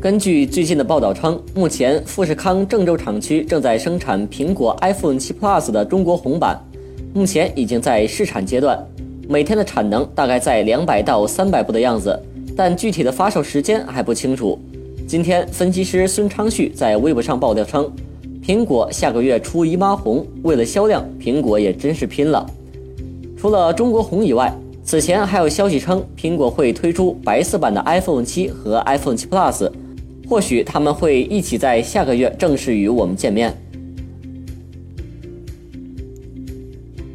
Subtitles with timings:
[0.00, 6.58] 根据最近的报道称，目前富士康郑州厂区正在生产苹果 iPhone 7 Plus 的中国红版，
[7.12, 8.82] 目前已经在试产阶段，
[9.28, 12.18] 每天的产能大概在两百到三百部的样子，
[12.56, 14.58] 但具体的发售时间还不清楚。
[15.06, 17.86] 今天，分析师孙昌旭在微博上爆料称，
[18.42, 22.46] 苹果下个月出姨妈红，为了销量，苹果也真是拼了。
[23.36, 24.50] 除了中国红以外，
[24.82, 29.70] 此前还有消息称，苹果会推出白色版的 iPhone 7和 iPhone 7 Plus。
[30.30, 33.52] 或许他们会一起在下个月正式与我们见面。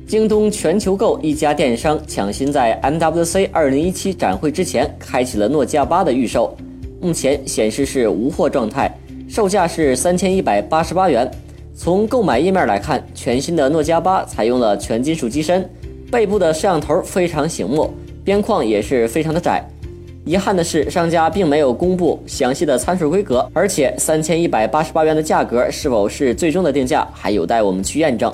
[0.05, 6.57] 京东全球购一家电商抢先在 MWC 2017展会之前开启了诺基亚八的预售，
[6.99, 8.93] 目前显示是无货状态，
[9.29, 11.31] 售价是三千一百八十八元。
[11.73, 15.69] 从购买页面来看，全新的诺基亚八采用了全金属机身，
[16.11, 17.89] 背部的摄像头非常醒目，
[18.25, 19.65] 边框也是非常的窄。
[20.25, 28.33] 遗憾的是，商家并没有公布详细的参数规格，而且三千一百八十八元的价格是否是最终的定价，还有待我们去验证。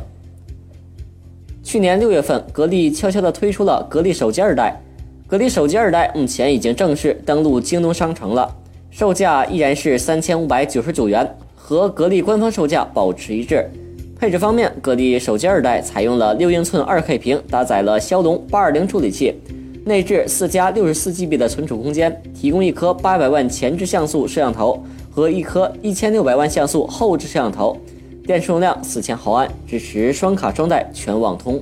[1.62, 4.74] 去年六月份，格力悄悄地推出了格力手机二代，
[5.28, 8.50] 格力手机二代目前已经正式登陆京东商城了，
[8.90, 13.70] 售价依然是三千五百九十九元，和格力官方售价保持一致。
[14.18, 19.36] 配置方面，格力手机二代采用了六英寸二 K 屏，搭载了骁龙八二零处理器。
[19.84, 27.76] 内置四加六十四 GB 的存储空间，提供一颗八百万前置像素摄像头和一颗一千六百万像素后置摄像头，
[28.24, 31.60] 电池容量四千毫安，支持双卡双待全网通。